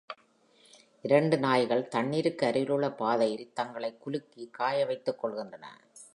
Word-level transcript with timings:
இரண்டு 1.01 1.37
நாய்கள் 1.37 1.87
தண்ணீருக்கு 1.87 2.45
அருகிலுள்ள 2.47 2.91
பாதையில் 2.91 3.53
தங்களை 3.53 3.97
குலுக்கி 3.97 4.49
காய 4.51 4.85
வைத்துக் 4.85 5.25
கொள்கின்றன. 5.25 5.65